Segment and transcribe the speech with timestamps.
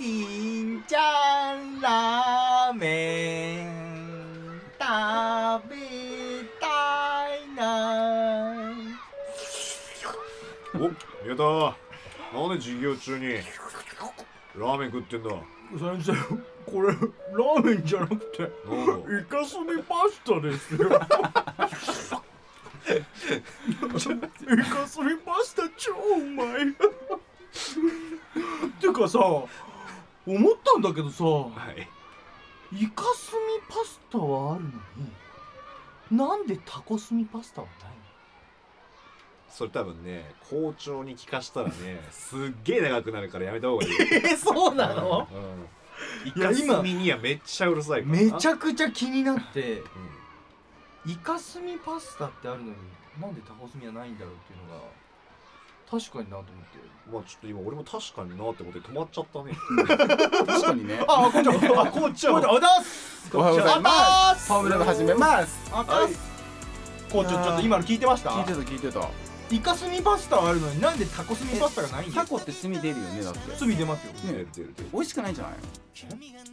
[0.00, 3.66] 金ちゃんラーメン
[4.78, 4.88] 食
[5.68, 5.76] べ
[6.58, 8.72] たいな
[10.74, 10.78] お
[11.22, 11.42] 宮田。
[12.32, 13.26] なんで授業中に？
[14.56, 15.28] ラーメン食ってんだ。
[15.78, 16.14] 先生
[16.64, 18.46] これラーメンじゃなくてイ
[19.28, 20.88] カスミパスタですよ。
[23.68, 26.74] イカスミパスタ超うまい。
[28.80, 29.18] てかさ
[30.34, 31.88] 思ったんだけどさはい。
[32.72, 37.90] イカスミパスタはあるのになんでタコスミパスタはない
[39.48, 43.96] それ多分ね校長に聞かしたらね すっげえ長くなるからやめた方がいいの
[44.28, 45.28] えそうなうんの
[46.24, 49.80] イいや今カスミにはめっちゃうるさいめちゃくちゃ気になって
[51.06, 51.12] うん。
[51.12, 52.76] イカスミパスタってあるのに
[53.20, 54.84] なんでタコスミはないんだろうっていうのが
[55.90, 56.50] 確かになと思って。
[57.12, 59.52] まあちょっと今俺も確かになってことで止まっちゃったね。
[60.46, 61.04] 確かにね。
[61.08, 63.90] ああこんちゃんあこうちゃんちゃんあだっすおはようございま
[64.36, 64.52] す。
[64.52, 65.70] あホームラン始めます。
[65.72, 66.20] あだっす
[67.10, 68.30] こうちゃんちょっと今の聞いてました？
[68.30, 69.08] 聞いてた聞いてた。
[69.50, 73.40] イカスミパスタはあるのになんでタコスミパスタがないんだタコって炭出るよねだって。
[73.56, 74.12] 罪出ますよ。
[74.12, 74.20] ね。
[74.22, 74.90] 出る出る出る。
[74.92, 75.52] 美味しくないんじゃない？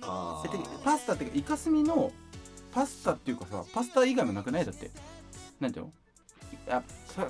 [0.02, 0.44] あ
[0.84, 2.12] パスタってかイカスミの
[2.74, 4.66] パスタっていうかさパスタ以外もなくない？
[4.66, 4.90] だって。
[5.60, 5.92] なんていうの？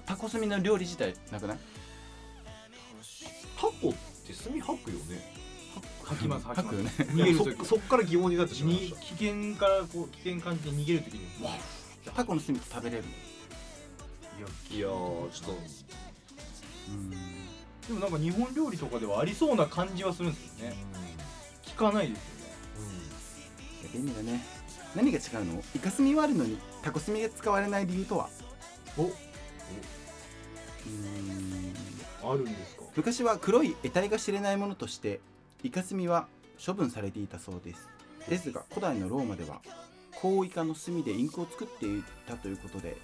[0.05, 1.57] タコスミの料理自体なくない？
[3.57, 3.93] タコっ
[4.25, 5.33] て炭吐くよね。
[6.03, 6.69] 吐きます吐きます。
[6.69, 6.91] 吐くよね。
[6.99, 8.99] 逃げる時そそっから疑問になってしまいまにした。
[9.01, 11.45] 危険からこう危険感じて逃げる時に。
[11.45, 11.51] わ
[12.15, 13.09] タコの炭って食べれるの？
[13.09, 15.51] いやーちょっと。
[16.89, 17.09] うん。
[17.09, 17.17] で
[17.89, 20.75] もなんか日本料理とかではありそうな感じはするんですよね。
[21.65, 22.23] 聞かないですよ
[23.89, 23.93] ね。
[23.93, 24.45] 便利だね。
[24.95, 25.61] 何が違うの？
[25.75, 28.29] イカスミはあるのにタコスミが使われない理由とは？
[28.97, 29.11] おうん。
[32.23, 32.76] あるんですか？
[32.97, 35.19] 昔は黒い得体が知れないものとして
[35.63, 36.27] イカスミは
[36.63, 37.87] 処分されていたそうです。
[38.27, 39.61] ですが古代のローマでは
[40.19, 42.97] コウイカの炭でインクを作っていたということで、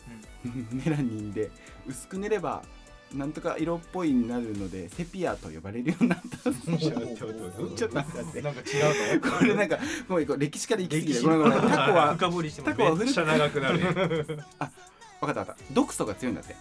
[0.72, 1.52] メラニンで
[1.88, 2.64] 薄く塗れば
[3.14, 8.42] なんとか色っぽいになるのでセピアと呼ばれるようになったんですちょっと待って待ってちょっと待って。
[8.42, 9.78] なんか違うとこれなんか
[10.10, 13.78] ごめんこれ歴史から行き過ぎてごめんごめんタコは深掘りしてもめっちゃ長くなる。
[14.26, 14.44] ね
[15.22, 15.56] 分かった分かった。
[15.72, 16.56] 毒素が強いんだって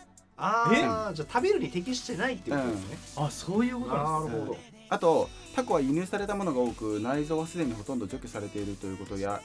[0.45, 2.99] ああじゃあ食べるに適してないっていうことですね。
[3.17, 4.59] あそういうことなんですなるほど。
[4.89, 9.41] あとタコは輸入されたものが多く内臓はすでにほとんど除去されているということや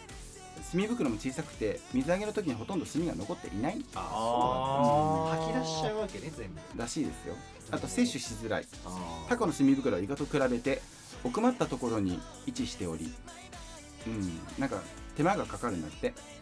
[0.72, 3.86] 炭袋も小さくて水揚げの時にほとんど炭が残っていない。
[3.96, 6.60] ああうなんだ吐き出しちゃうわけね全部。
[6.76, 7.36] らしいですよ。
[7.70, 8.66] あと摂取しづらい。
[8.86, 10.82] あタコの炭袋はイカと比べて
[11.24, 13.14] 奥まったところに位置しており
[14.08, 14.82] うんなんか
[15.16, 16.10] 手間がかかるんだって。
[16.10, 16.37] ー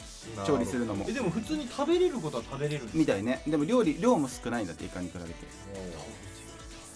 [0.45, 1.05] 調理するのも。
[1.07, 3.41] えでも普通に食べれることは食べれるんですみたいね。
[3.47, 5.29] でも料理量も少ないんだってイカに比べて。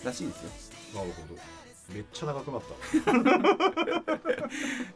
[0.04, 0.50] ならしいですよ。
[1.04, 1.40] るほど。
[1.94, 3.12] めっちゃ長くなった。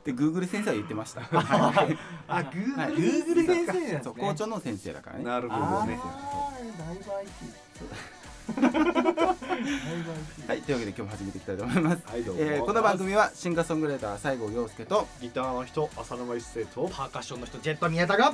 [0.05, 1.21] で Google 先生は言ってました。
[1.31, 4.01] あグはいーグーグル先生なんですね。
[4.03, 5.23] そう校長の先生だからね。
[5.25, 5.99] なるほどね。
[6.77, 7.31] だいぶ IT
[10.47, 10.61] はい。
[10.61, 12.03] というわけで今日も始めていきたいと思います。
[12.05, 12.41] はいどうも。
[12.41, 18.33] えーこの番組はシンガーソングライター西郷陽介とギターの人浅沼一生とパーカッションの人ジェット宮田が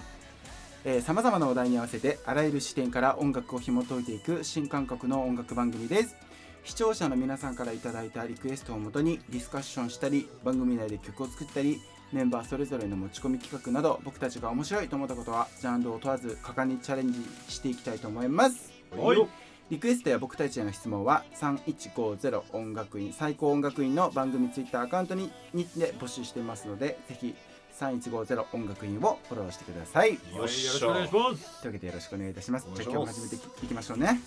[1.01, 6.15] さまざまなお題に合わせてあらゆる視点から音楽を紐解いていく新感覚の音楽番組です。
[6.63, 11.79] 視聴者の皆さんからいただいたリクエストをもとにディスカッションしたり番組内で曲を作ったり
[12.11, 18.71] メンバーそれぞれの持ち込み企画など僕たちが面白いと思ったことはジャンルを問わず果敢にチャレンジしていきたいと思います。
[18.91, 27.35] はいリクエストや僕たちへの質問は3150音楽院最高音楽院の番組ツイッターアカウントににて募集していますのでぜひ
[27.79, 30.13] 3150音楽院をフォローしてください。
[30.13, 32.67] よろしくお願いしますというわけでよろしくお願いいたします。
[32.73, 34.07] じゃあ今日も始めていきましょうね。
[34.07, 34.17] はい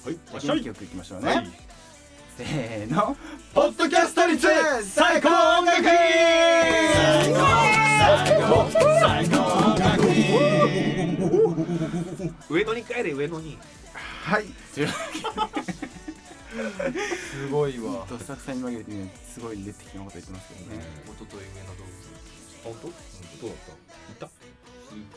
[0.41, 1.50] じゃあ元気よくいきましょうね、はい。
[2.38, 3.16] せーの。
[3.52, 4.47] ポッドキャストにつ
[4.84, 5.92] 最高音楽院。
[12.48, 13.58] 上野に帰れ上野に
[14.22, 14.44] はい。
[14.75, 14.93] というわ
[17.32, 18.06] すごいわ。
[18.08, 21.93] けでスタッフさんに紛れてねすごい出てきなこと言ってますけどね、おととい上野動物
[22.64, 22.75] 本
[23.41, 23.46] 当？
[23.46, 23.58] どうだっ
[24.19, 24.26] た？
[24.26, 24.29] いた。
[24.29, 24.32] す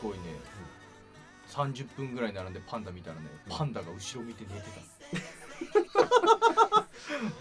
[0.02, 0.18] ごいね、
[1.50, 4.80] 30分ぐらい並んでパンダ見たらねパンダが後ろ見て寝てた。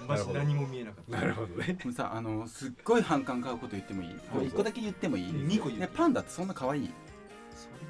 [0.07, 1.17] マジ何も見えなかった。
[1.17, 1.73] なるほどね。
[1.73, 4.15] でもさあのすっごい反感買うこと言ってもいい？
[4.31, 5.31] これ一個だけ言ってもいい？
[5.33, 5.85] 二個言って。
[5.85, 6.89] ねパンダってそんな可愛い？
[7.55, 7.89] それ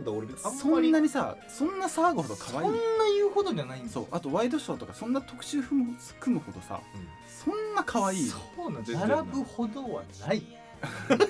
[0.00, 0.88] ンダ俺別にあんそまり。
[0.88, 2.66] んなにさそんな騒ぐほど可愛い。
[2.66, 2.78] そんな
[3.16, 6.80] 言うほどじゃないんですそうあとワイドショーとかそんな特集組む組むほどさ
[7.26, 8.18] そんな可愛い。
[8.26, 10.42] そうなん全然並ぶほどはない。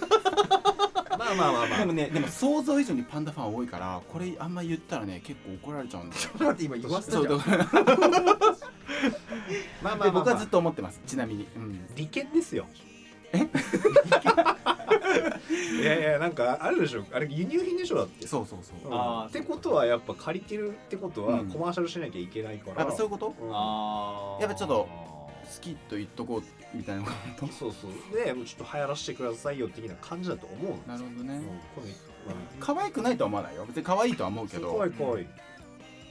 [1.19, 1.69] まあまあまあまあ。
[1.69, 6.23] まあでもねでも想像以上にパンダファン多いからこれあんま言ったらね結構怒られちゃうんだよ。
[6.38, 7.58] ちょって今言わせたそうじゃん。
[7.58, 8.37] だからまあ
[9.82, 10.05] まあまあまあ。
[10.05, 11.00] で僕はずっと思ってます。
[11.06, 12.66] ちなみに、うん、利権ですよ。
[13.32, 13.46] え？
[15.12, 17.05] いやいやなんかあるでしょ。
[17.12, 18.27] あれ輸入品でしょだって。
[18.27, 19.25] そうそうそううん。
[19.27, 21.51] ってことはやっぱ借りてるってことはうん。
[21.51, 23.35] コマーシャルしなきゃいけないから、やっぱそういうこと？
[23.41, 23.51] うん。
[23.53, 24.43] あー。
[24.43, 27.47] やっぱちょっと好きと言っとこうみたいなこと？
[27.49, 28.25] そうそう。
[28.25, 31.35] でもうちょっと流行らせてくださいよ的な感じだと思うのなるほどね。
[31.35, 31.43] うん。
[31.43, 33.65] これ可愛くないとは思わないよ。
[33.67, 34.73] 別に可愛いとは思うけど。
[34.73, 35.25] 怖い怖い。
[35.25, 35.37] だか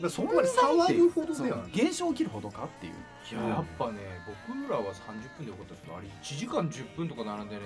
[0.04, 1.72] らそこまで騒ぐほどではない。
[1.74, 2.90] 現象起きるほどかってい。
[2.90, 4.00] う、いややっぱね
[4.48, 7.62] 僕らは30分でよかったですけどあれ1時間10分とか並んでね、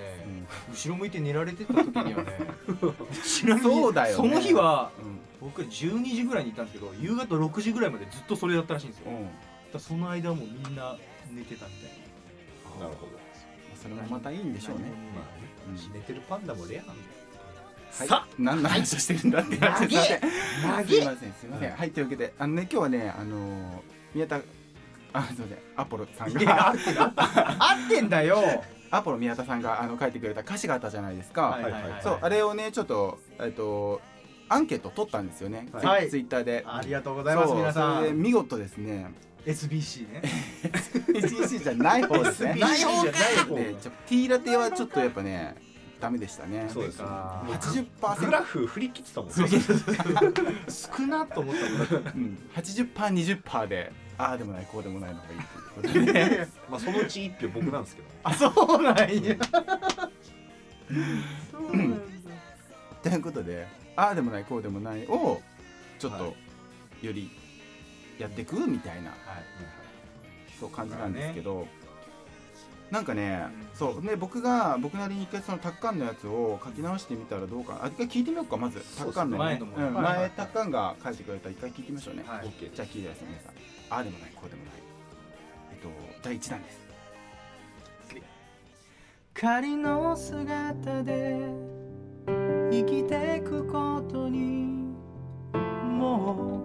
[0.70, 2.38] 後ろ向いて寝られてた時にはね
[3.24, 4.28] ちなみにそうだよね。
[4.28, 9.34] その日はう僕12時ぐらいに行ったんですけど夕方6時ぐらいまでずっとそれだったらしいんですよ、ん、うん、だか
[9.74, 10.96] らその間はもうみんな
[11.30, 11.90] 寝てたみたい
[12.80, 12.88] な。
[12.88, 13.12] るほど。
[13.80, 14.84] それもまたいいんでしょうね。
[15.14, 15.44] まあね。
[15.68, 17.13] うん寝てるパンダもレアなんだよ
[17.98, 18.08] はい。
[18.08, 19.94] さ、何の話をしてるんだって話す。
[19.94, 21.70] いませんなすいませんすいません。
[21.70, 24.40] ははいというわけであのね今日はねあのー宮田
[25.12, 25.58] あすいません。
[25.76, 26.70] アポロさんが。
[26.72, 28.62] 合ってんだよ。
[28.90, 34.00] アポロ宮田さんがあの書いてくれた歌詞があったじゃないですか、はいはいはいそうあれをねちょっとえっと
[34.48, 36.08] アンケート取ったんですよね、はい。
[36.08, 36.64] ツイッターで。
[36.66, 38.16] ありがとうございます皆さん。
[38.16, 39.12] 見事ですね。
[39.46, 40.22] SBC ね。
[41.08, 42.52] SBC じゃない方ですね。
[42.52, 43.54] SBC じゃない方。
[43.56, 43.74] で
[44.06, 45.56] T ラテはちょっとやっぱね
[46.00, 46.68] ダメでしたね。
[46.72, 46.98] そうです。
[46.98, 49.34] かもう80%グラフ振り切ってたもんね。
[50.68, 52.02] 少なと思ったもん。
[52.06, 55.38] うん、80%20% でああでもないこうでもないのがいい
[55.82, 58.08] ということで まあそのうち一票僕なんですけど。
[58.22, 59.36] あそうなんや。
[61.50, 61.96] そうなんだ。
[63.02, 63.66] ということで
[63.96, 65.40] ああでもないこうでもないを
[65.98, 66.34] ちょっはと
[67.02, 67.30] より
[68.18, 69.12] やっていくみたいな、
[70.58, 71.66] そう感じなんですけど、
[72.94, 77.86] なんかね、うんそうね僕が僕なりに一回そのタッカンのやつを書き直してみたらどうかな。
[77.86, 78.78] あ一回聞いてみようかまず。
[78.96, 82.46] タッカンの,、ね、前うん前タッカンが書いてくれた一回聞いてみましょうね、はい。
[82.46, 83.52] オッケーじゃあ聞いてください皆さん
[83.90, 84.74] ああでもないこうでもない。
[85.72, 85.88] えっと
[86.22, 86.84] 第一弾です。
[89.34, 91.50] 仮の姿で
[92.70, 94.94] 生きてくことに
[95.98, 96.62] も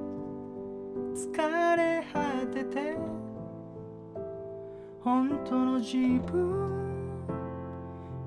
[0.96, 2.96] う疲れ果てて
[5.10, 5.98] 本当の自
[6.32, 6.38] 分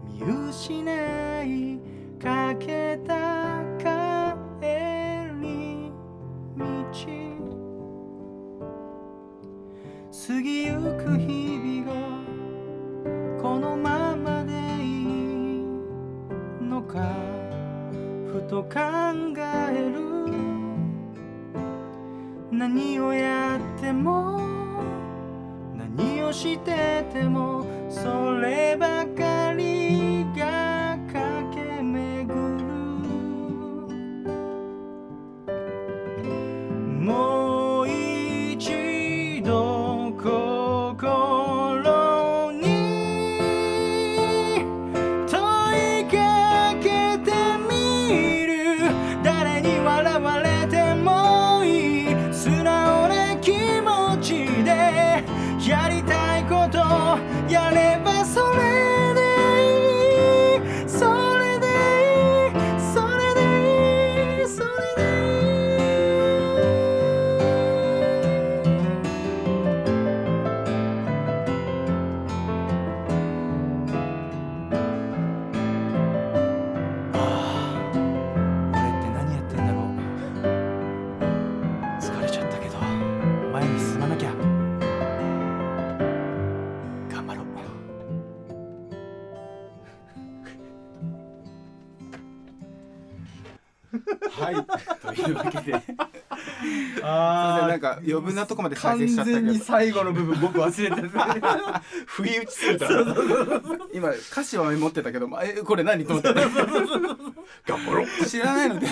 [0.05, 0.21] 見
[0.51, 0.83] 失
[1.45, 1.79] い
[2.21, 3.85] かけた帰
[5.41, 5.93] り
[6.59, 6.65] 道。
[10.27, 11.95] 過ぎゆく日々が
[13.41, 14.51] このままで
[14.83, 15.63] いい
[16.65, 16.99] のか
[18.33, 18.81] ふと考
[19.39, 19.93] える
[22.51, 24.62] 何をやっても
[26.33, 29.32] しててもそればかり。
[94.45, 95.15] はい。
[95.15, 95.63] というわけで。
[95.63, 95.97] すいません
[97.05, 103.05] あなんか余分なとこまで再完生しちゃったけど全に最後の部分僕忘れてた 不意打ちすぎたら
[103.93, 106.33] 今歌詞はメモってたけどまあえこれ何と思って
[107.67, 108.27] 頑張ろう。
[108.27, 108.87] 知らないので。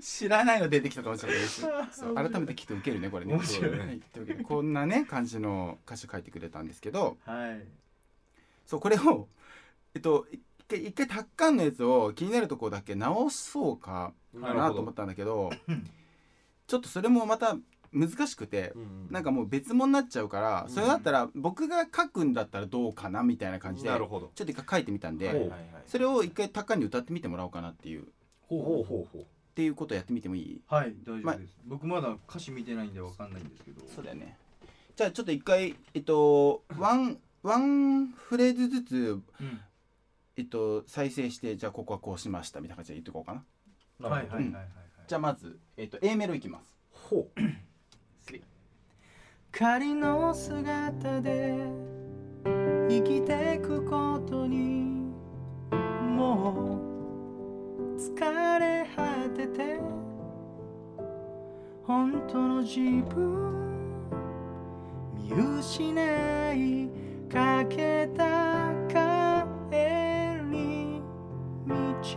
[0.00, 1.66] 知らないの出てきたかもしれないです。
[1.92, 3.34] そう改めて聞くとウケるねこれね。
[3.34, 3.78] 面白い。
[3.78, 7.18] はい、というわけでこんなね感じの歌詞書いてくれたんですけど。
[7.24, 7.66] はい。
[8.66, 9.28] そうこれを
[9.94, 15.50] えっと一回一回タッカンのやつを気になるところだけ直そうかなと思ったんだけど
[16.66, 17.56] ちょっとそれもまた
[17.92, 18.72] 難しくて
[19.10, 24.26] なんかもう別物になっちゃうから、うんそれだったら僕が書くんだったらどうかなみたいな感じでちょなるほど。
[24.26, 25.60] っと一回書いてみたんで、ほうはいはい。
[25.88, 28.02] それを一回タッカンに歌ってみてもらおうかなっていう。
[28.02, 28.04] っ
[28.48, 29.26] ほうほうほうほう。
[29.56, 30.60] ていうことをやってみてもいい？
[30.68, 33.80] はい大丈夫です、僕まだ歌詞見てないんでわかんないんですけど。
[33.92, 34.36] そうだよね。
[34.94, 39.60] じゃあちょっと一回えっとワンワンフレーズずつうん
[40.36, 44.08] えっと再生してじゃあここはこうしましたみたいな感じで言っていこうかな。
[44.10, 44.54] なるほどはいはいはい。
[44.54, 44.68] はい
[45.08, 46.76] じゃあまず、えっと A メロいきます。
[46.92, 47.40] ほう。
[49.52, 51.56] 仮の姿で
[52.88, 55.10] 生きてくことに
[56.16, 56.78] も
[57.76, 59.80] う疲れ果てて
[61.84, 62.78] 本当の自
[63.12, 63.98] 分
[65.14, 66.88] 見失い
[67.28, 68.72] かけた
[72.14, 72.16] っ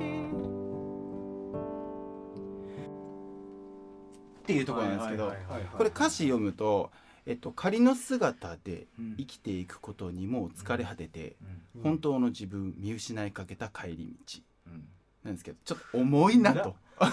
[4.45, 5.33] ていうところなんですけど、
[5.77, 6.91] これ歌詞読むと、
[7.25, 9.15] えっと、仮の姿でうん。
[9.17, 11.35] 生きていくことにも疲れ果てて、
[11.75, 11.83] うん。
[11.83, 14.39] 本当の自分見失いかけた帰り道。
[14.67, 14.83] うん。
[15.23, 16.75] なんですけどちょっと重いなと。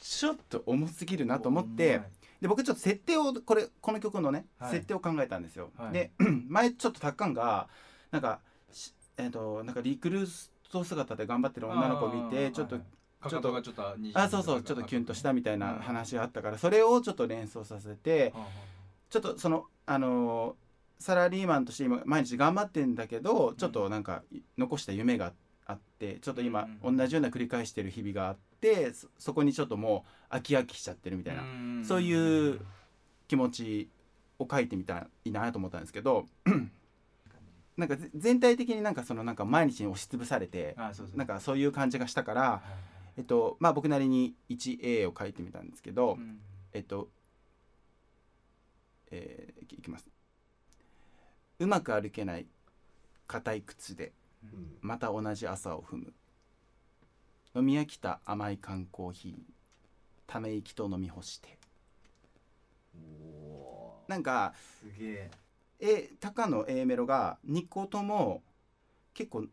[0.00, 2.00] ちょっと重すぎるなと思って
[2.40, 4.72] で僕ちょっと設定をこれこの曲のね、はい。
[4.72, 5.70] 設定を考えたんですよ。
[5.76, 5.92] はい。
[5.92, 6.10] で
[6.48, 7.68] 前ちょっとタッカンが
[8.10, 8.40] なんか
[8.72, 12.78] しえっ、となんかリクルート姿で頑張ってる女の子を見てちょっと、
[13.28, 13.52] ちょっと
[14.14, 18.32] あそうそうちょっとキュンとしたみたいなうん話があったからそれをちょっと連想させて
[19.10, 20.54] ちょっとそのあのー
[20.98, 25.32] サラリーマンとして今毎日頑張ってんだけどちょっとなんかい残した夢が
[25.66, 31.84] あってちょっと今うん同じような繰り返してる日々があってそそこにちょっともう飽き飽きしちゃってるみたいなうん。
[31.84, 32.60] そういう
[33.28, 33.90] 気持ち
[34.38, 36.26] を書いてみたいなと思ったんですけど
[37.76, 40.76] なんかぜ全体的になんかそのなんか毎日に押しつぶされて
[41.14, 46.38] なんかそういう感じがしたから、はいえっとまあ、僕なりに 1A を書いてみたんですけど、うん。
[46.72, 47.08] えっと、
[49.10, 50.08] えーいきます。
[51.58, 52.46] うまく歩けない
[53.26, 54.12] 硬い靴で
[54.44, 54.76] うん。
[54.82, 56.12] また同じ朝を踏む。
[57.54, 59.34] 飲み飽きた甘い缶コーヒー
[60.26, 61.58] ため息と飲み干して。
[62.94, 65.30] おなんかーすげえ
[65.80, 68.42] え高の A メロが2個とも
[69.14, 69.46] 結構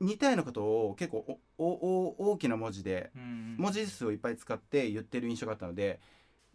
[0.00, 6.00] 似たようなことを結構おおお大きな文字でうん文字数をいっぱい使って言ってる印象があったので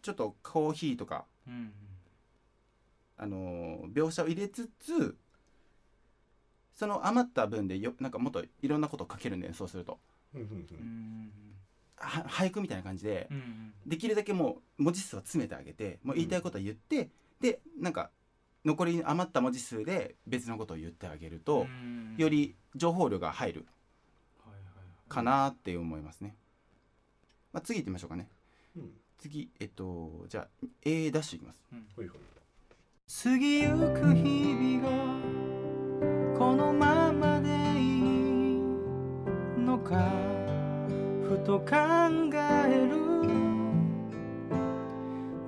[0.02, 1.72] ちょっとコーヒーとかうん
[3.16, 5.16] あのー描写を入れつつ
[6.76, 9.98] その余った分でよなんかもっといろんなことを書けるんだよねそうすると。
[11.96, 17.08] 俳句みたいな感じでうんできるだけもう文字数を詰めてあげてもう言いたいことは言って、
[17.40, 18.10] でなんか
[18.64, 23.66] 残り余った文字数で別のことを言ってあげると、うんより情報量が入る
[25.08, 26.34] かなって思いますね。
[27.52, 28.28] まあ、次行ってみましょうかね。
[28.76, 31.62] うん次えっとじゃあ A ダッシュいきます。
[31.96, 32.20] ほいほい
[33.22, 33.74] 過ぎゆく
[34.14, 37.52] 日々がこのままでい
[37.98, 38.60] い
[39.60, 40.12] のか
[41.28, 41.66] ふと考
[42.34, 43.17] える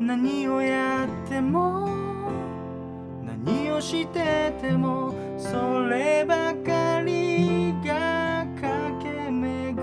[0.01, 1.87] 何をやっても
[3.23, 9.83] 何をしててもそればかりが駆け巡る。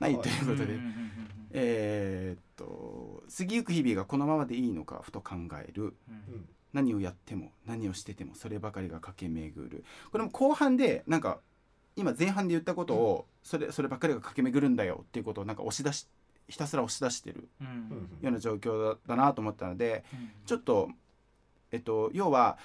[0.00, 0.78] はい、ということで、
[1.52, 5.94] えーっと過ぎゆく日々がこのままでいいのかふと考える。
[6.72, 9.84] 何をやっても何をしててもそればかりが駆け巡る。
[10.10, 11.40] これも後半でなんか
[11.96, 16.06] 今前半で言ったことをそれそればっかりが駆け巡るんだよっていうことをなんか押し出し
[16.48, 17.48] ひたすら押し出してる
[18.22, 20.30] ような状況だだなと思ったのでうん。
[20.46, 20.90] ちょっと
[21.72, 22.58] えっと要は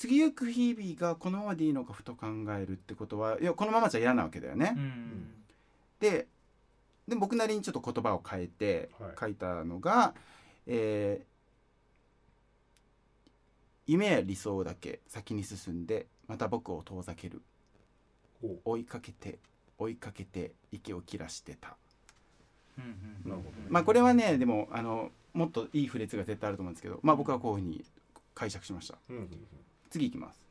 [0.00, 2.26] 過ぎゆく日々がこのままでいいのかふと考
[2.58, 4.72] えるってことはいやこのままじゃ嫌なわけだよね。
[4.76, 5.26] うん。
[6.00, 6.26] で
[7.06, 9.10] で僕なりにちょっと言葉を変えてはい。
[9.20, 10.14] 書いたのが、
[10.66, 11.34] えー
[13.86, 17.42] 夢や理想だけ先に進んでまた僕を遠ざける
[18.64, 19.38] 追いかけて
[19.78, 21.76] 追いかけて息を切らしてた。
[23.68, 27.84] まあこれはねでもあのもっといいフレーズが絶対あると思うんですけどまあ僕はこういうふうに
[28.34, 28.98] 解釈しました。
[29.08, 29.28] うんうん
[29.90, 30.44] 次いきます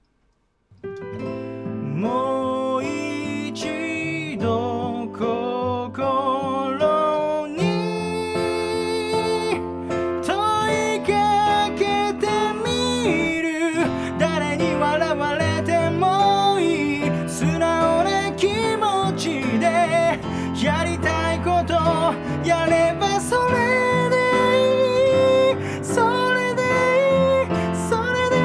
[22.46, 24.16] やればそれで
[24.58, 26.02] いいそ
[26.34, 27.48] れでいい
[27.90, 28.36] それで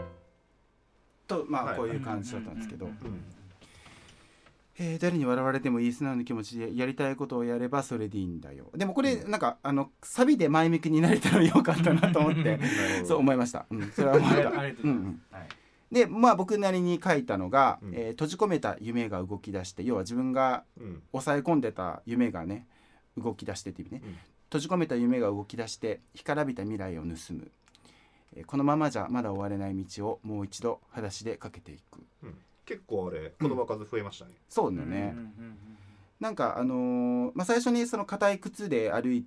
[0.00, 2.53] いとまあこういう感じだった、
[4.84, 8.70] えー誰に笑われてもいい素直な気持ちでやりたいことをやればそれでいいんだよ。
[8.76, 9.30] でもこれうん。
[9.30, 12.58] なんかあのサビで前向きになれたらよかったなと思って。
[13.06, 14.50] そう思いました、うん、それは思った。
[14.50, 14.52] う。
[14.52, 15.22] んうん。
[15.30, 15.48] はい。
[15.92, 17.94] でまあ僕なりに書いたのが、うん。
[17.94, 21.02] えー閉じ込めた夢が動き出して要は自分がうん。
[21.12, 22.66] 抑え込んでた夢がね
[23.16, 24.14] 動き出してっていうね、うん。
[24.46, 27.50] 閉じ込めた夢が動き出して干からびた未来を盗む、
[28.36, 32.00] えーこのままじゃまだ終われない道をもう一度裸足でかけていく。
[32.22, 32.34] うん
[32.64, 34.32] 結構あれ言葉数増えましたね。
[34.48, 35.58] そうだよね、うんうんうん
[36.20, 39.26] なんかあのーまあ、最初にその硬い靴で歩い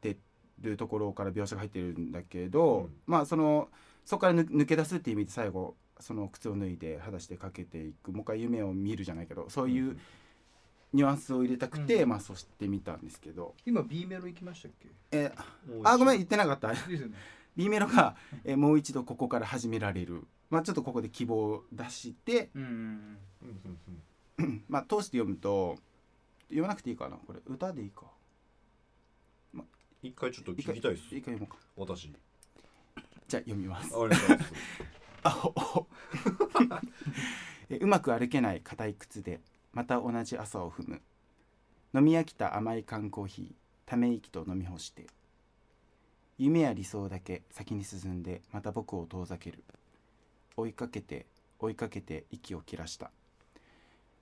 [0.00, 0.16] て
[0.60, 2.90] るところから描写が入ってるんだけど、うん。
[3.06, 3.68] まあその
[4.04, 9.96] そこから抜抜け出すっていう意味で最後その靴を脱いで裸足でかけていくもう一回夢を見るじゃないけどそういう
[10.94, 14.88] ニュアンスを入れたくて、うんまあそうしてみたんですけど、今 B メロ行きましたっけ？
[15.12, 15.32] え
[15.84, 16.68] あごめん言ってなかった。
[16.72, 17.14] ですよね。
[17.54, 23.78] B メロが、えもう一度ここから始められる、まあ、ちょっとここで希望を出して、うんうん
[24.38, 24.64] うん。
[24.68, 25.78] まあ、通して読むと
[26.48, 27.16] 読まなくていいかな？
[27.16, 28.02] これ歌でいいか。
[30.02, 31.06] 一回ちょっと聞きたいです。
[31.06, 31.56] 一回読もうか。
[31.76, 32.12] 私。
[33.28, 33.94] じゃあ読みます。
[33.94, 34.52] あお願いします。
[35.24, 35.86] あほほ
[37.70, 39.40] えうまく歩けない硬い靴で
[39.72, 41.02] また同じ朝を踏む。
[41.94, 43.54] 飲み飽きた甘い缶コーヒー
[43.86, 45.06] ため息と飲み干して。
[46.36, 49.64] 夢や理想だけ先に進んでまた僕を遠ざける
[50.56, 51.26] 追いかけて
[51.58, 53.10] 追いかけて息を切らした。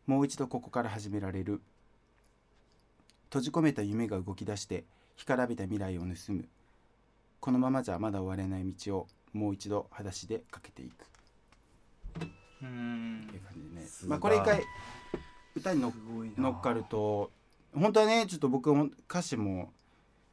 [0.07, 1.61] もう一度ここから始められる。
[3.27, 4.85] 閉じ込めた夢が動き出して
[5.17, 6.49] 干からびた未来を盗む。
[7.41, 11.07] このままじゃまだ終われない道をもう一度裸足でかけていく。
[12.63, 13.27] うん。
[13.29, 13.87] っていう感じでね。
[14.07, 14.63] まあこれ一回
[15.55, 15.83] 歌に
[16.37, 17.31] 乗っかると
[17.75, 19.73] 本当はねちょっと僕も歌詞も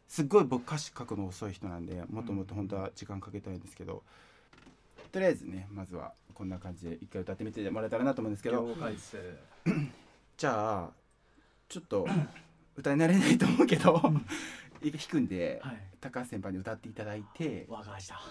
[0.07, 4.03] すっごい僕歌詞書くの遅い人なんでもっともっと本当は時間かけたいんですけど、
[5.11, 8.67] とりあえずねまずはこんな感じで一回歌ってみてもらえたらなと思うんですけど。
[8.67, 9.17] 了解っす。
[10.37, 10.89] じゃあ
[11.67, 12.07] ちょっと
[12.77, 14.21] 歌い慣れないと思うけど弾
[15.09, 15.77] くんで、はい。
[15.99, 17.65] 高橋先輩に歌っていただいて。
[17.67, 18.21] わかりました。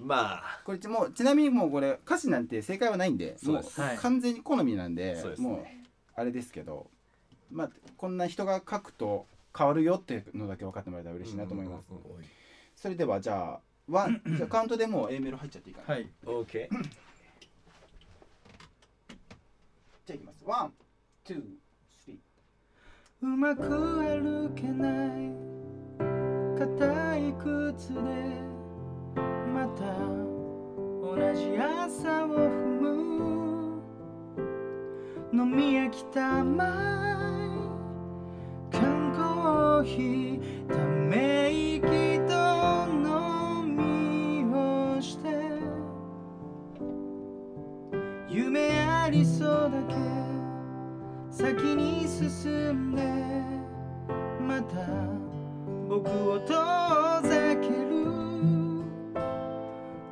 [0.00, 0.60] まあ。
[0.64, 3.64] これもうちなみにもうこれ歌詞なんて正解はないんでもう
[3.98, 5.48] 完全に好みなんで、そうですね。
[5.48, 5.66] もう
[6.14, 6.90] あれですけど。
[7.50, 12.24] まあこんな人が書くと変わるよっていうのだけ分かってもらえたら嬉しいなと思います、うんうんうん。
[12.76, 16.08] それではじゃあワンじゃあカウントでもう A メロ入っちゃっていいかな、はい。
[16.24, 16.82] オーケー
[20.06, 20.44] じゃあいきます。
[20.44, 20.72] One
[21.24, 22.18] two three。
[23.22, 24.88] うまく歩けな
[25.18, 25.30] い。
[26.58, 28.00] 硬い靴で
[29.52, 29.82] また
[31.02, 32.90] 同じ朝を踏む。
[35.32, 36.68] 飲み飽きた甘い
[38.70, 41.39] 缶コーヒーため
[48.30, 49.94] 夢ありそうだけ。
[51.32, 53.02] 先に進んで
[54.40, 54.86] また
[55.88, 57.90] 僕を遠ざける。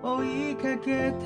[0.02, 1.18] 追いかけて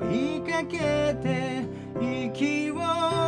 [0.00, 0.02] 追
[0.36, 1.64] いかけて
[2.00, 3.21] 息を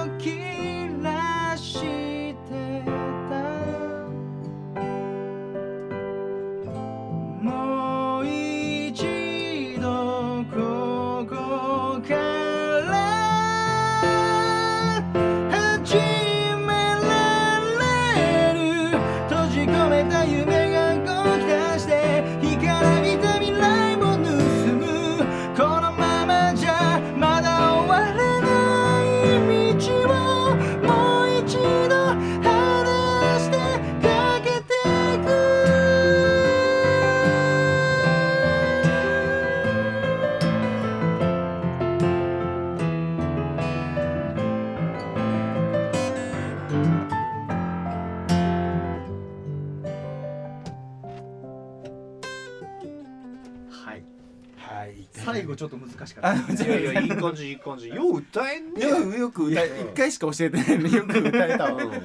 [55.35, 56.31] 最後ちょっと難しかった。
[56.31, 57.89] あいやいやいい感じいい感じ。
[57.95, 61.85] よう歌えんねよくよく歌えうん一回しか教えてないのによく歌えたわ。
[61.85, 61.93] うん。
[61.95, 62.01] い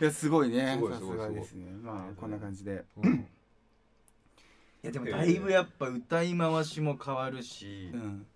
[0.00, 0.74] やすごいね。
[0.74, 1.34] すごいさすすごいすごい。
[1.34, 2.84] がですねまあこんな感じで。
[3.02, 3.26] うん
[4.84, 8.26] いやでもだいぶやっぱ歌い回しも変わるし、うん。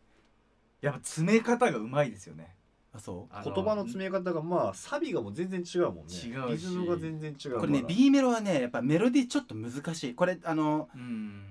[0.81, 2.55] やっぱ詰め方がうまいですよね。
[2.93, 3.35] あそう？
[3.35, 6.15] あ言葉の詰め方がまあサビがもう全然違うもんね。
[6.15, 6.53] 違うし。
[6.53, 7.59] リズムが全然違う。
[7.59, 10.15] これね B メロはねやっぱメロディーちょっと難しい。
[10.15, 11.43] これあのうん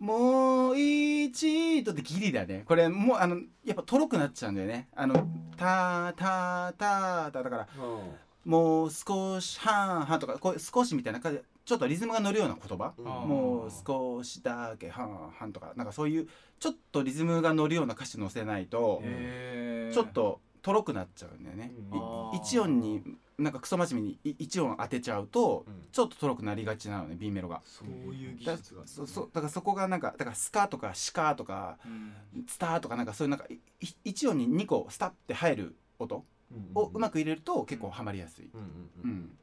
[0.00, 2.64] もう一度ってギリだね。
[2.66, 4.88] これもうあのやっぱとろくなっちゃうんだよね。
[4.96, 5.14] あの
[5.58, 12.94] たたたただからうんもう少しはんはんとかこう少しみたいな感じでちょっとリズムが乗るような言葉。
[12.96, 13.04] うん。
[13.04, 15.74] もう少しだけはんはんとか。
[15.76, 19.02] なんかそういうちょっとリズムが乗るような歌詞乗せないと
[19.92, 21.72] ちょっととろくなっちゃうんだよね。
[22.32, 23.02] 一音に
[23.40, 25.88] なんかクソ真面目にい一音当てちゃうと、うん。
[25.90, 27.62] ちょっとトロくなりがちなのね B メロが。
[27.64, 28.86] そういう技だ術が。
[28.86, 32.44] そそうだからそこがなんかだからスカとかシカとかうん。
[32.46, 33.46] スターとかなんかそういうなんか
[34.04, 36.24] 一音に2個スタって入る音
[36.74, 38.50] をうまくく入れると結構ハマりやすい。
[39.02, 39.36] うん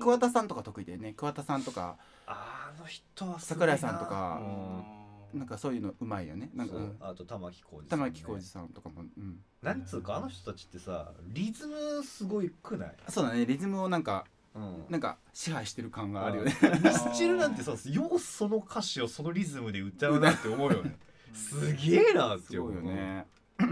[0.00, 1.14] 桑田さんとか得意だよね。
[1.16, 3.74] 桑田さんとかあの人はすごいな。
[3.74, 4.40] 桜井さんとか。
[4.40, 6.50] うんなんかそういうのうまいよね。
[6.54, 8.04] なんかあと玉置浩二さんね。
[8.04, 12.94] 玉置浩二さんとかも、うん、なんつうかあの人たちってさリズムすごいくない？
[13.08, 13.44] そうだね。
[13.46, 14.84] リズムをなんかうん。
[14.88, 16.54] なんか支配してる感があるよね。
[16.82, 20.98] ミスチルなんてさようその歌詞をそのリズムで歌うな って思うよね。
[21.34, 23.26] すげえなってすごいよね。
[23.58, 23.66] 歌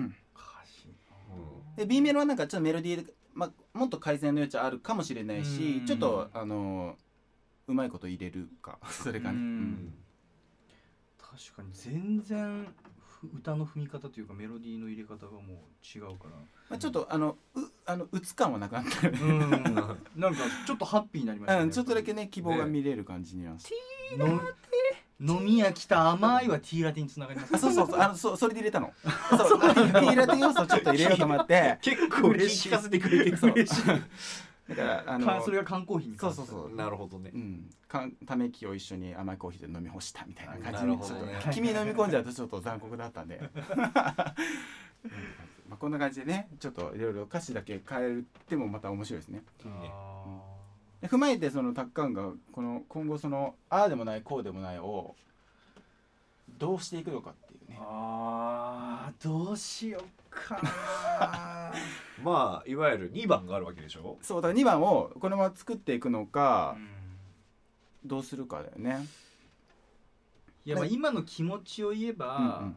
[0.66, 0.88] 詞
[1.76, 5.86] で B メロはなんかちょっとメロディーで、まあ、もっと改善の余地あるかもしれないしうん。
[5.86, 6.96] ちょっとあの
[7.66, 8.78] うまいこと入れるか。
[8.90, 10.03] それがね。
[11.36, 12.66] 確かに全然
[13.00, 16.30] ふ歌の踏み方というかメロディーの入れ方がもう違うから。
[16.70, 19.06] まあ、ちょっとあのうあの打つ感はなくなった。
[19.06, 19.18] よね。
[19.20, 19.50] うん。
[19.50, 21.62] なんか ちょっとハッピーになりましたね。
[21.64, 24.16] うん、ちょっとだけね希望が見れる感じにはして。
[24.16, 24.40] の
[25.20, 27.54] 飲み屋来た甘いはティーラテにつながります。
[27.54, 28.00] あそうそうそう。
[28.00, 28.92] あのそそれで入れたの。
[29.30, 29.60] そう。
[29.60, 31.78] ティーラテ要素ちょっと入れようと思って。
[31.82, 33.52] 結構聞かせてくれてるそう。
[33.52, 33.82] 嬉しい
[34.68, 36.74] だからあのかそれが缶コーヒーにそうそうそう。
[36.74, 37.30] なるほどね。
[37.34, 43.48] うん、かため息を一緒に甘いコーヒーで飲み干したみたいな感じなるにちょっと、ほどね君飲み込んじゃうとちょっと残酷だったんで、う ん
[45.68, 49.42] まあこんな感じでねちょっといろいろ歌詞だけ変えてもまた面白いですね。
[49.66, 50.40] あ
[51.02, 55.14] で踏まえてそのタッカンがこの今後そのああでもないこうでもないを
[56.58, 57.78] どうしていくのかっていうーね。
[57.82, 60.08] あーどうしよっか。
[60.08, 60.23] な
[62.22, 64.18] まあいわゆる2番があるわけでしょ？
[64.22, 66.88] そうだから2番をこのまま作っていくのかうん
[68.06, 69.06] どうするかだよね。
[70.66, 72.76] いやまあ今の気持ちを言えば、うん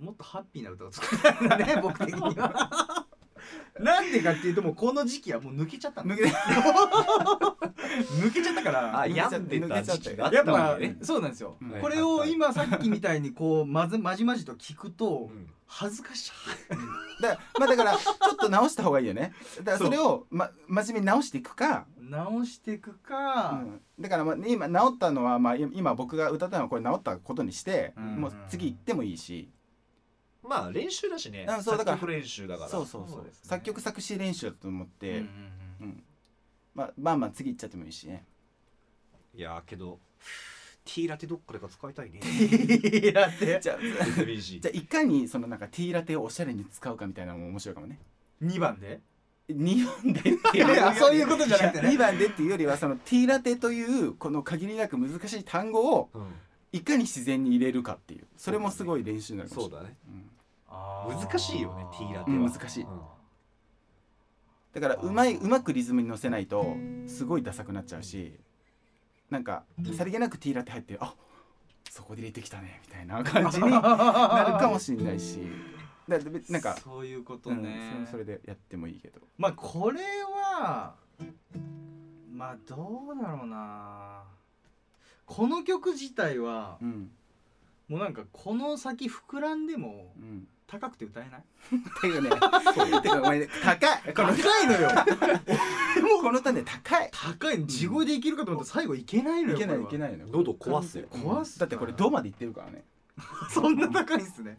[0.00, 0.06] うん。
[0.06, 3.06] もっとハッピーな歌を作りたいんだね 僕的には。
[3.78, 6.14] なんでかっていうともうこの時期はもう抜けちゃったの。
[6.14, 6.24] 抜け
[8.22, 9.00] 抜けちゃったから。
[9.00, 15.50] あ抜けちゃ病んでた時期があっやったぱわけねそうなんですよ、うんこれを今さっきみたいにこうまずまじまじと聞くとうん。
[15.68, 16.32] 恥ずかしい。
[17.22, 19.34] だまあだからちょっと直した方がいいよね。
[19.58, 21.86] だからそれを、ま、真面目に直していくか。
[22.00, 23.80] 直していくか、うん。
[24.00, 28.20] だからまあ今直ったのはまあい今僕が歌ったのはこれ直ったことにして、うん。
[28.22, 29.50] もう次行ってもいいし、
[30.42, 31.46] まあ練習だしね。
[31.46, 32.70] うんそうだから作曲練習だから。
[32.70, 33.24] そうそうそう。
[33.24, 33.30] ね。
[33.42, 35.86] 作曲作詞練習だと思って、うんうんうん。
[35.88, 36.02] うん
[36.78, 38.24] まあまあまあ次行っちゃってもいいしね。
[39.34, 39.98] いやーけど
[40.84, 42.20] ティーラテどっかでか使いたいね。
[42.20, 47.98] いやってじゃあ SBG じゃあいかにそのなんかティーラテをおしゃれに使うかみたいなのも面白いかもね。
[48.44, 49.00] 2番で
[49.50, 51.88] ？2番でっていういやそういうことじゃなくてね。
[51.90, 56.26] 2番でっていうよりはそのティーラテというこの限りなく難しい単語をうん。
[56.70, 58.26] いかに自然に入れるかっていう。
[58.36, 59.96] それもすごい練習になるかもしれないそうだね。
[61.08, 61.18] うん。
[61.18, 62.36] 難しいよねティーラテは。
[62.36, 62.84] うん難しい。
[62.84, 62.88] うん
[64.78, 68.32] だからうまいうまくリズムに乗せないとすごいダサくなっちゃうし
[69.28, 69.64] なんか
[69.96, 71.14] さりげなくティーラテ入ってあ
[71.90, 73.82] そこで入れてきたねみたいな感じに なる
[74.58, 75.40] かもしれないし。
[76.08, 79.20] だだなんかそういうことうんね、それそれでやってもいいけど。
[79.36, 80.94] まあこれは
[82.32, 84.22] まあどうだろうな。
[85.26, 87.10] この曲自体はうん。
[87.88, 91.40] もうなんかこの先膨らんでもうん高くて歌えない？
[91.40, 92.28] っていうね。
[92.30, 92.36] て
[93.08, 94.14] かお前高い。
[94.14, 94.90] この高いのよ。
[96.20, 97.10] この種高い。
[97.10, 101.08] 高い地声でいけるかと思ったら最後いけないのよいけないいけないの喉壊すよ。
[101.10, 102.84] 壊すだってこれドまでいってるからね。
[103.50, 104.58] そんな高いんすね。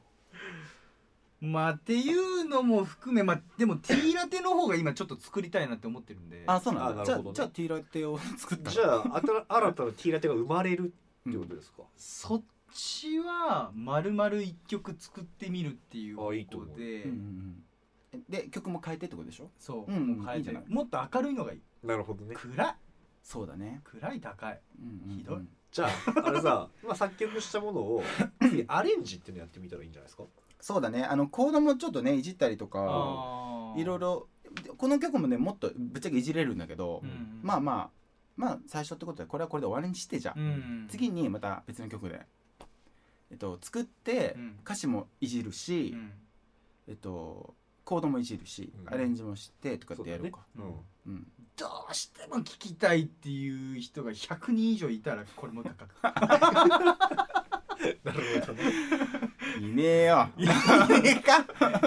[1.42, 6.44] まあっていうのも含めまあでもティーラテの方が今ちょっと作りたいなって思ってるんで。
[6.48, 7.06] あそうなんだ。
[7.06, 7.36] じゃああなるほどね。
[7.36, 8.64] じゃあティーラテを作った。
[8.64, 10.92] のじゃあ新新たなティーラテが生まれる
[11.30, 11.84] ってことですか？
[11.96, 16.78] そっちは丸々一曲作ってみるっていうあいいと思う。
[16.78, 17.06] で、
[18.30, 19.50] で曲も変えてってことでしょ？
[19.60, 20.64] そう、うんもう変えていいんじゃない。
[20.68, 21.62] もっと明るいのがいい。
[21.84, 22.36] なるほどね。
[22.36, 22.76] 暗い。
[23.22, 23.82] そうだね。
[23.84, 24.60] 暗い高い。
[24.82, 25.18] うんうんうん。
[25.18, 25.42] ひどい。
[25.72, 25.90] じゃあ
[26.28, 28.02] あれさ、 まあ、作曲したものを
[28.42, 30.24] 次アレンジっていうのやってみたらいいんじゃないですか？
[30.60, 31.04] そうだね。
[31.04, 32.80] あのコードもちょっとねいじったりとか
[33.78, 34.28] いろいろ
[34.78, 37.90] この曲もねもっとぶっちゃけいじれるんだけど、うんまあまあ
[38.36, 40.88] まあ最初ってことでこれはこれで終わりにしてじゃあ、うん。
[40.90, 42.26] 次にまた別の曲で、
[43.32, 44.60] えっと、作ってうん。
[44.64, 46.12] 歌詞もいじるし、うん。
[46.88, 47.54] えっと
[47.86, 48.94] コードもいじるし、うん。
[48.94, 50.46] アレンジもしてとかってやろうか。
[50.56, 50.76] そうだね
[51.08, 51.28] うん。
[51.58, 55.96] どうしても聞きたいっていう人が100人以上いたらこれも高く。
[56.04, 56.12] うん、
[58.04, 58.64] なるほどね。
[59.60, 60.30] いねえよ。
[60.38, 60.54] いね
[61.04, 61.40] えか。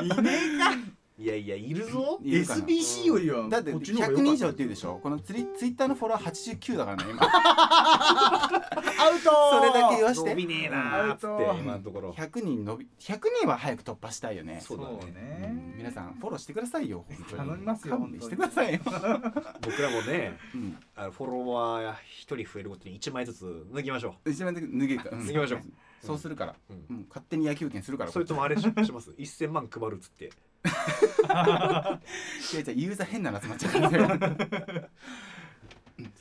[0.02, 2.19] いねいやいやいるぞ。
[2.23, 2.65] いるかな。
[2.65, 4.99] SBC よりはだってこっちの方が100良かった人以上って言うでしょ？
[5.03, 7.21] このツリツイッターのフォロワー89だからね今。
[7.23, 7.29] ア
[9.07, 10.31] アウトそれだけ言わして。
[10.31, 12.11] 伸びねえなーっつってアウト今のところ。
[12.13, 14.61] 100人伸び100人は早く突破したいよね。
[14.61, 15.49] そうだね。
[15.73, 15.77] うん。
[15.77, 17.49] 皆さんフォローしてくださいよ本当に。
[17.49, 25.27] 頼みますよ勘弁してくださいよ、僕らもね うん、あのフォロワー一人増えるごとに1枚ずつ脱ぎましょ一番脱げるから、うん。
[25.27, 25.61] 脱ぎましょう。
[26.01, 26.97] そうするから、う、うん。
[26.97, 30.31] うん、勝手に野球券するからそれともあれしします？1000万配るっつって
[30.64, 33.72] いやじゃあユーザー変なの集まっちゃう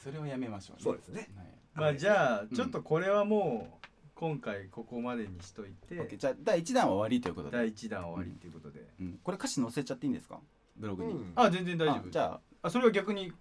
[0.03, 1.29] それをやめましょう、ね、そうですね。
[1.35, 1.47] はい。
[1.75, 2.49] まあじゃあうん。
[2.49, 6.09] ちょっとこれはもう今回ここまでにしといオッケー。
[6.09, 8.81] てじゃあ第1弾は終わりということで、第一弾終わりっていうことで。
[8.99, 10.39] うん、これ歌詞載せちゃっていいんですか？
[10.77, 11.31] ブログに、うん。
[11.35, 11.97] あ全然大丈夫。
[11.97, 12.69] あじゃあ。
[12.69, 13.31] それは逆に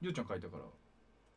[0.00, 0.64] りょうちゃん書いたから。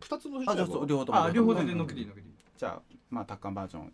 [0.02, 2.34] 2つのああじゃう両方ともあ両方全うん然のっけていいのっけていい。
[2.58, 3.94] じゃあまあタッカンバージョン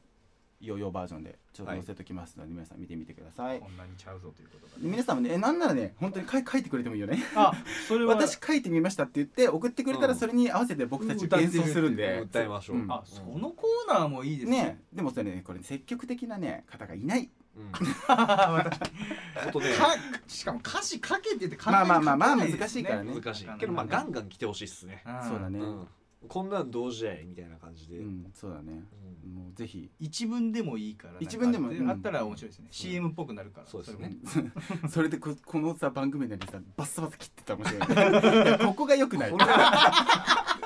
[0.61, 3.59] ヨーヨーバージョンでちょっと載せときますので、皆さん見てみてください。
[3.59, 7.21] こんなにちゃうぞということで皆さんもねえなんならね本当に書い書いてくれてもいいよね。
[7.35, 7.53] あ
[7.87, 8.15] それは。
[8.15, 12.91] 私書いてみましたって言って送ってくれたらうんそれに合わせて僕たち演奏するんで、歌いましょう、うん。
[12.91, 14.63] あそのコーナーもいいですね。
[14.63, 14.81] ね。
[14.93, 17.29] でもそれねこれ積極的なね方がいない。
[17.57, 17.71] うん、
[20.27, 23.13] しかも歌詞書けって言ってまあまあまあまあ難しいからね。
[23.57, 25.59] けどまあガンガン来てほしいっすね、そうだね。
[25.59, 25.87] うん、
[26.27, 28.83] こんなんどうじゃいみたいな感じで、うんうんそうだね。
[29.25, 29.89] もうぜひ。
[29.99, 31.89] 一文でもいいからなんか一文でもうん。
[31.89, 32.67] あったら面白いですね。
[32.71, 34.15] CM っぽくなるからそうですね。
[34.35, 34.51] れも。
[34.89, 38.43] それでここのさ番組内でさバッサバサ切ってたら面白い。
[38.43, 39.31] い やここが良くない。
[39.31, 40.55] これは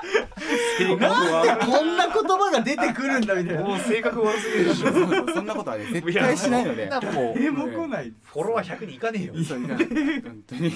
[0.78, 3.62] 性格なんで悪こんな言葉が出てくるんだみたいな。
[3.62, 4.92] もう性格悪すぎるでしょ。
[4.92, 6.86] そうそうそんなことはね絶対しないので。
[6.86, 7.38] いやもう。
[7.38, 8.12] えも来ない。
[8.22, 9.34] フォロワー100人いかねえよ。
[9.34, 10.70] 本当に。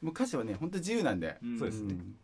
[0.00, 1.94] もう歌詞はね本当自由なんで、うんそうですね。
[1.94, 2.14] ん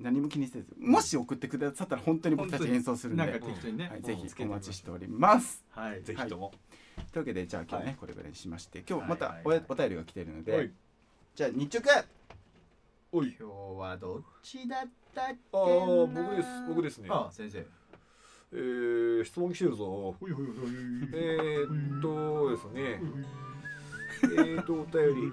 [0.00, 5.64] 何も気にせずもし送ってくださったら本当に僕たち演奏するんでなんか適当にねはい、ぜひお待ちしております。
[5.70, 6.02] はい。
[6.02, 6.52] ぜひとも、
[7.12, 7.96] というわけでじゃあ今日ね、はい。
[8.00, 10.70] これぐらいにしまして今日またお,、お便りが来ているので、はい。
[11.34, 12.04] じゃあ日直。
[13.12, 13.44] 今日
[13.78, 15.60] はどっちだったっけな？
[15.60, 16.48] あー僕です。
[16.68, 17.08] 僕ですね。
[17.10, 17.66] あ先生。
[18.52, 20.14] えー、質問来てるぞ。
[20.20, 23.00] えー、っとですね。
[24.22, 25.32] えー、っとお便り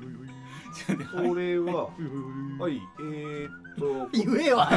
[1.12, 1.89] これは
[2.59, 4.69] はいえー、っと 言えわ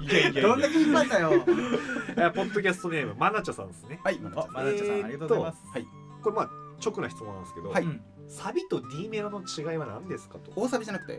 [0.00, 1.32] いやいやどんだけ引っ張ったよ。
[2.16, 4.00] えポッドキャストネームまなちゃさんですね。
[4.02, 5.04] はいまなちゃんあまなちゃさん。
[5.04, 5.66] ありがとうございます。
[5.66, 5.86] はい。
[6.22, 6.50] これまあ
[6.84, 7.84] 直な質問なんですけど、はい。
[7.84, 10.52] うんサビと D メロの違いは何ですかと。
[10.54, 11.18] 大サビじゃなくて。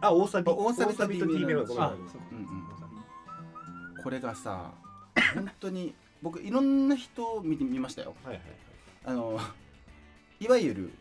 [0.00, 0.44] あ大サビ。
[0.46, 4.72] 大サビと D メロごめんなさいあそううんうんこれがさ
[5.34, 5.92] 本当に
[6.22, 8.14] 僕いろんな人を見てみましたよ。
[8.24, 8.42] はいはい
[9.04, 9.40] あの
[10.40, 10.92] いわゆるうん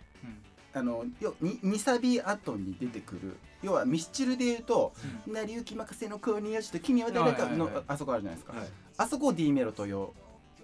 [0.78, 3.38] あのよに2サビ後に出てくる。
[3.63, 4.94] 要はミスチルで言うと
[5.26, 8.58] 「成り行き任せの子によしと君は誰か」のあそこあるじゃないですか。
[8.58, 8.68] はい。
[8.98, 10.13] あそこを D メロとよ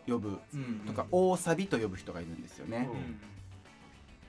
[0.07, 0.37] 呼ぶ。
[0.53, 0.81] うん。
[0.85, 3.19] とか大サビと呼ぶ人がいるんですよね、うん。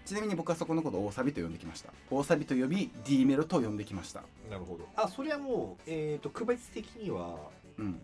[0.05, 1.93] ちなみに僕はそこのことを大サビと呼んできました。
[2.11, 4.23] 大サビと呼び D メロと呼んできました。
[4.51, 4.89] なるほど。
[4.97, 7.37] あそれはもうえっ、と区別的には
[7.79, 8.01] うん。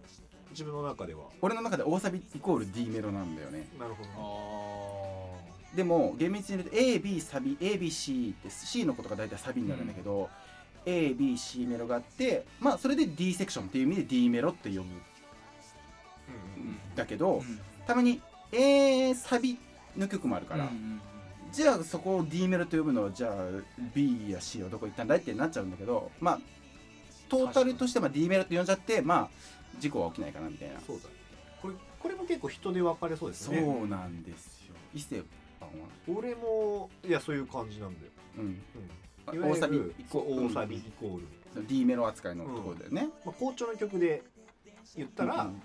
[0.51, 1.25] 自分の中では。
[1.40, 3.69] 俺の中で大サビイコール D メロなんだよね。
[3.79, 4.09] なるほど。
[4.16, 5.00] あ
[5.75, 10.29] でも厳密に言うと AB サビ ABC って C のことが大体サビになるんだけど、
[10.85, 14.91] ABC メロがあってまあそれで D セクションっていう意味で D メロって呼ぶうんん
[16.97, 18.21] だけど、ーうんたまに
[18.53, 19.59] A サビ
[19.97, 21.01] の曲もあるから、うんうん
[21.53, 23.33] じゃあそこを D メロと呼ぶのはじゃあ
[23.93, 26.41] B や C はどこ行ったんだいってなっちゃうんだけどまあ
[27.29, 29.29] トータルとしてまあ D メロって呼んじゃってまあ
[29.81, 30.75] 事故は起きないかなみたいな。
[30.87, 31.09] そうだ。
[31.09, 31.15] ね
[31.61, 33.59] これこれも結構人で分かれそうですそね。
[33.59, 34.75] うなんですよ。
[34.95, 35.27] 伊勢パン
[35.79, 38.63] は俺もいやそういう感じなんだよ、うん。
[39.29, 39.81] うん、いわゆる大サビイ
[40.11, 44.23] コそう大サビイコール、その D メロ扱いのところだよね、まあ、校長の曲で
[44.97, 45.63] 言ったら、うん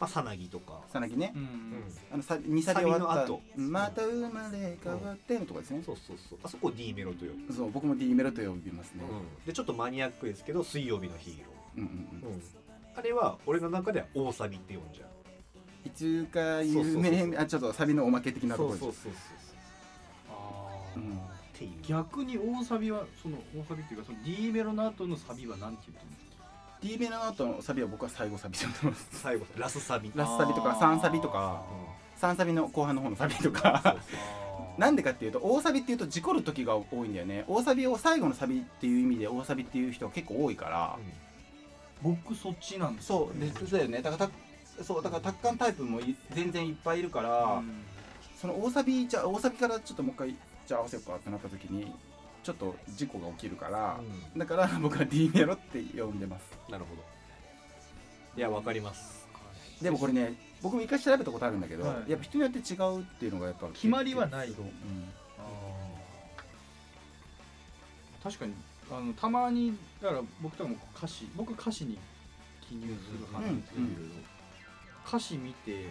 [0.00, 1.34] まあ、さなぎとか、さなぎね。
[1.36, 1.84] うん。
[2.10, 3.06] あのサビ2サビ終わった。
[3.06, 3.42] サビの後。
[3.58, 5.82] うんまた生まれ変わってのとこですね。
[5.84, 6.38] そうそうそう。
[6.42, 9.04] あそこを D メロと呼ぶ、そう僕も D メロと呼びますね。
[9.08, 12.32] うん、でちょっとマニアックですけど水曜日のヒーロうんうんー、うん。
[12.32, 12.42] うん、
[12.96, 15.08] あれは俺の中では大サビって呼んじゃう
[15.90, 18.80] いつか有そうそうそう名あちょっとサビのおまけ的なところです。
[18.84, 19.12] そうそうそう
[20.30, 21.04] あーう。
[21.04, 21.16] ん。
[21.16, 21.20] っ
[21.52, 21.70] ていう。
[21.86, 26.44] 逆に大サビはその大サビっていうかその D メロの後のサビは何て言ってるんですか
[26.80, 29.08] ？D メロの後のサビは僕は最後サビだと思います。
[29.12, 30.12] 最後ラスサビ。
[30.14, 31.62] ラスサビとか3サビとか。
[32.20, 33.96] 3サビの後半の方のサビとか。
[34.78, 37.44] なんでかっていうと大サビっていうと事故る時が多いんだよね。
[37.48, 40.98] 大サビを最後のサビっていう意味で大サビっていう人は結構多いから。
[42.02, 44.00] 僕そっちなんですそうでそうだよね。
[44.00, 44.32] だからた
[44.84, 47.82] そうだから達観タイプもい全然いっぱいいるから、うん。
[48.40, 51.92] その大サビじゃあ大サビからちょっともう一回じゃあ合わせようかってなった時に
[52.42, 54.00] ちょっと事故が起きるから、
[54.34, 56.42] うだから僕は D メロって呼んでます。
[56.68, 57.02] んなるほど。
[58.36, 59.28] いやわかります。
[59.82, 62.10] でもこれね僕も一回調べたことあるんだけど、はい。
[62.10, 65.08] やっぱ人によって違うっていうのがやっぱ決まりはないそううん
[68.22, 68.52] 確かに
[68.90, 71.98] あのたまにだから僕とかも歌詞僕歌詞に
[72.68, 73.88] 記入する派なんですけど、うん。
[73.88, 74.14] いろいろ
[75.06, 75.86] 歌詞見て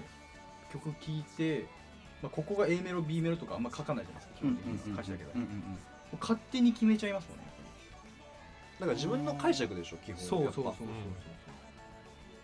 [0.71, 1.65] 曲聴いて、
[2.21, 5.55] まあ、ここが A メロ B メロとかあんま書かないじゃないですか基本的に歌詞だけど、うんうんうん。
[5.57, 5.63] も
[6.13, 7.43] う勝手に決めちゃいますもんね
[8.79, 10.87] だから自分の解釈でしょ基本そうそうそうそう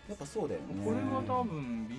[0.08, 1.94] やっぱそうだよねこれは多分 B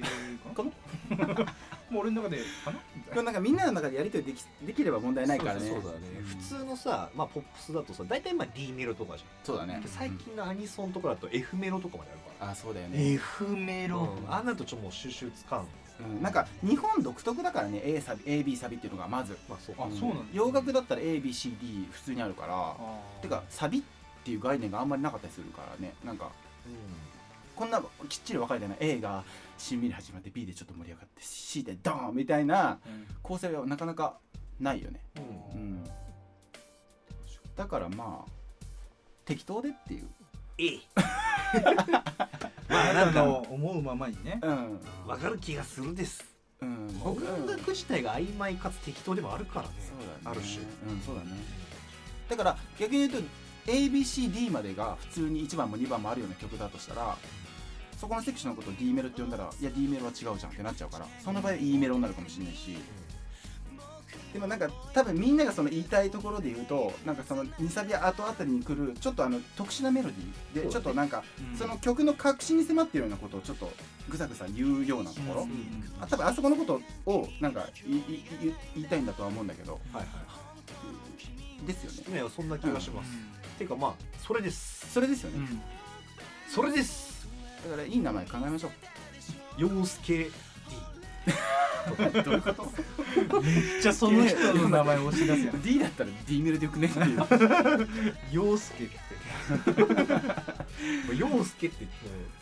[0.00, 0.70] かな
[1.10, 1.52] ？A かな
[1.90, 2.78] もう俺の中でかな？
[2.94, 3.22] みたいな。
[3.22, 5.60] なんかみんなの中でやり取りできできれば問題ないからね。
[5.60, 9.74] そうだね、普通のさ、まあ、ポップスだとさ大体まあ D メロとかじそうだね。
[9.74, 12.50] ゃん最近のアニソンとかだと F メロとかまであるから。
[12.50, 13.12] あそうだよね。
[13.14, 14.32] F メロ、うん。
[14.32, 15.66] あんなるとちょっともう収集つかん
[16.00, 16.22] うん。
[16.22, 19.36] なんか日本独特だからね A サビ AB サビっていうのがまず。
[19.48, 20.24] まあそうあそうなんだ。
[20.32, 22.74] 洋楽だったら ABCD 普通にあるから。
[23.22, 23.82] てかサビっ
[24.24, 25.92] ていう概念があんまりなかったりするからね。
[26.04, 26.28] なんかう
[27.54, 28.78] こんなきっちり分かれてない。
[28.80, 29.22] A が
[29.56, 33.06] しんみり始まって B でちょっと盛り上がって C でドーンみたいなうん。
[33.22, 34.18] 構成はなかなか
[34.60, 35.60] ないよね、んうん。
[35.60, 35.84] うん、
[37.56, 38.30] だからまあ
[39.24, 40.08] 適当でっていう、
[40.58, 40.80] ええ。
[42.68, 44.38] まあなんか思うままにね。
[44.42, 44.80] うん。
[45.06, 46.24] わかる気がするです。
[46.60, 49.74] うん、音うん楽自体が曖昧かつ適当でもあるからね。
[49.78, 50.12] そうだね。
[50.24, 50.58] ある種。
[50.92, 51.30] うんそうだね。
[52.28, 53.28] だから逆に言うと
[53.66, 57.16] ABCD までが普通に1番も2番もあるような曲だとしたら
[58.04, 62.76] そこのセクションのことを D メロって呼んだらいや D メロは違うじゃんってなっちゃうからその場合は E メロになるかもしれないし。
[64.34, 71.56] でもなんか多分みんながその言いたいところで言うとなんかその2サビ後あたりに来るちょっとあの特殊なメロディーでちょっとなんかうん。
[71.56, 73.72] その曲の核心に迫っているようなことをちょっと
[74.08, 75.84] ぐさぐさ言うようなところ、うん。
[76.00, 78.24] あ多分あそこのことをなんかいいい
[78.74, 79.72] 言いたいんだとは思うんだけど。
[79.72, 80.06] はいはい
[81.66, 82.22] ですよね。
[82.22, 83.10] ねそんな気がします、
[83.56, 84.92] ていうかまあそれです。
[84.92, 85.62] それですよね、うん。
[86.52, 87.13] それです
[87.64, 88.70] だからいい名前考えましょう。
[89.56, 90.24] 陽介。
[90.24, 90.30] D
[92.22, 92.72] どういうこと
[93.42, 95.62] めっちゃその人の名前押し出すやん。
[95.62, 97.88] D だったら D メロでよくねっていう。
[98.32, 98.98] 陽介って。
[101.16, 101.86] 陽介って。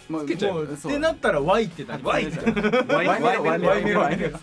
[0.09, 0.55] もうつけちゃう。
[0.55, 2.87] もうってなったら Y って何 Y ってメロ。
[2.89, 3.43] ワイメロ。
[3.45, 4.01] ワイメロ。
[4.01, 4.39] ワイメロ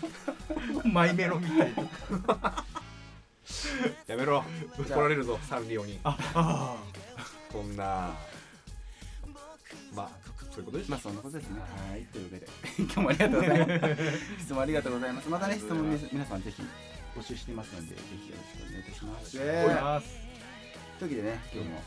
[0.84, 2.64] マイメロみたいな
[4.06, 4.44] やめろ
[4.78, 5.98] 怒られるぞサンリオに。
[6.04, 6.76] ああ
[7.52, 7.84] こんな。
[7.84, 8.29] まあ
[10.50, 10.78] そういうこと？
[10.78, 11.60] ですまあそんなことですね。
[11.60, 12.48] はいというわけで。
[12.78, 14.40] 今日もありがとうございます。
[14.40, 15.28] 質問ありがとうございます。
[15.28, 16.62] またね質問み皆さんぜひ
[17.16, 19.30] 募集してますのでぜひよろしくお願いいたします。
[19.32, 20.00] というわ
[21.00, 21.82] けでね今日も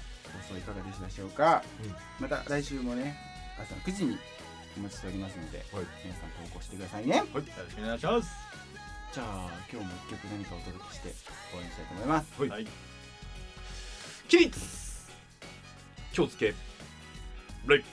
[0.48, 1.96] 放送いかがでしたでしょうか、うん。
[2.20, 3.16] また来週もね
[3.60, 4.18] 朝の9時に
[4.78, 5.86] お待ちしておりますので、はい。
[6.04, 7.18] 皆さん投稿してくださいね。
[7.18, 7.46] よろし
[7.76, 8.30] くお願いします。
[9.14, 11.10] じゃあ今日も一曲何かお届けして
[11.56, 12.34] 応援したいと思います。
[12.42, 12.50] はい。
[12.50, 12.68] はい。
[14.28, 14.60] 起立。
[16.12, 16.56] 気をつけ。
[17.68, 17.84] 礼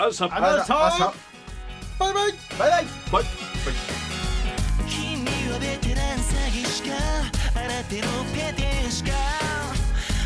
[0.00, 1.12] ありがとうございましたありがとうございましたあさ
[1.98, 2.32] バイバイ。
[2.58, 2.84] バイバイ。
[3.12, 3.24] バイ。
[4.88, 6.96] 君はベテラン詐欺師か？
[7.52, 9.10] 新手のペテン師か？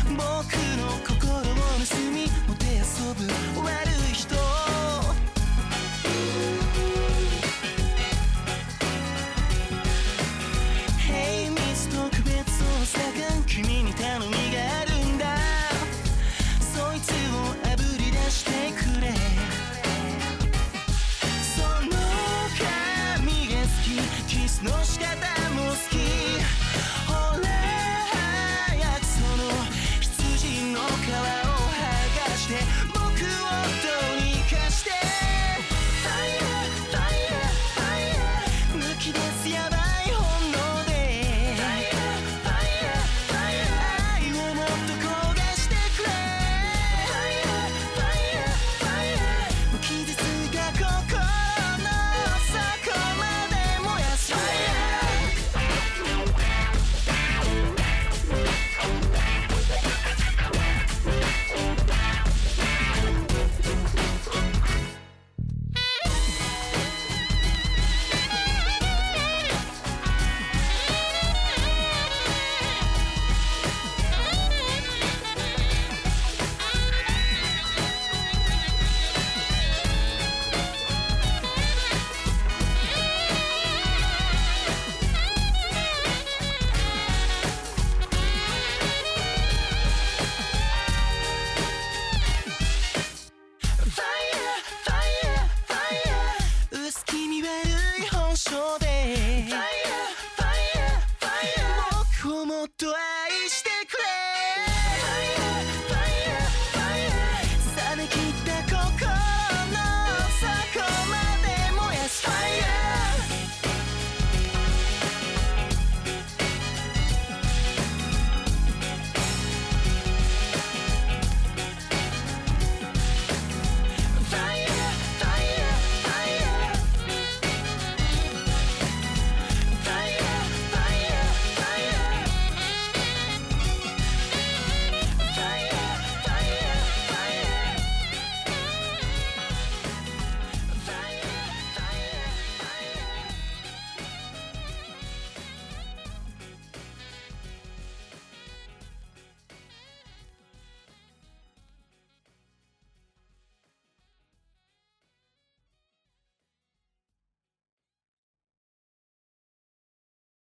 [0.07, 3.27] 僕の心を盗みもてあそぶ。
[3.59, 4.04] 悪い